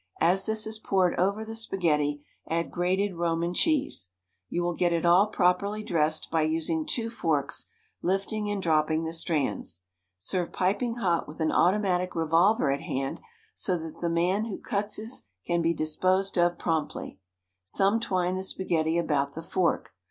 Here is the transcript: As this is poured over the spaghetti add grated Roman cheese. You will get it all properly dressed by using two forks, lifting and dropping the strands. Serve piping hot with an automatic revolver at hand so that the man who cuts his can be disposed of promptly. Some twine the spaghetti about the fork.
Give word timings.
As 0.19 0.47
this 0.47 0.65
is 0.65 0.79
poured 0.79 1.13
over 1.19 1.45
the 1.45 1.53
spaghetti 1.53 2.23
add 2.47 2.71
grated 2.71 3.13
Roman 3.13 3.53
cheese. 3.53 4.09
You 4.49 4.63
will 4.63 4.73
get 4.73 4.91
it 4.91 5.05
all 5.05 5.27
properly 5.27 5.83
dressed 5.83 6.31
by 6.31 6.41
using 6.41 6.87
two 6.87 7.07
forks, 7.11 7.67
lifting 8.01 8.49
and 8.49 8.63
dropping 8.63 9.03
the 9.03 9.13
strands. 9.13 9.83
Serve 10.17 10.51
piping 10.51 10.95
hot 10.95 11.27
with 11.27 11.39
an 11.39 11.51
automatic 11.51 12.15
revolver 12.15 12.71
at 12.71 12.81
hand 12.81 13.21
so 13.53 13.77
that 13.77 14.01
the 14.01 14.09
man 14.09 14.45
who 14.45 14.59
cuts 14.59 14.95
his 14.95 15.27
can 15.45 15.61
be 15.61 15.71
disposed 15.71 16.35
of 16.35 16.57
promptly. 16.57 17.19
Some 17.63 17.99
twine 17.99 18.33
the 18.33 18.41
spaghetti 18.41 18.97
about 18.97 19.33
the 19.35 19.43
fork. 19.43 19.91